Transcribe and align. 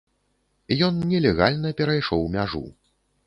Ён 0.85 0.97
нелегальна 1.11 1.73
перайшоў 1.81 2.23
мяжу. 2.37 2.63